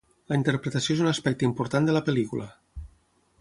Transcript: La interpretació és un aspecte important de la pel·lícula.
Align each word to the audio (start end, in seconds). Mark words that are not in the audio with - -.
La 0.31 0.37
interpretació 0.37 0.95
és 0.95 1.03
un 1.03 1.11
aspecte 1.11 1.47
important 1.49 1.91
de 1.91 1.95
la 1.99 2.03
pel·lícula. 2.09 2.49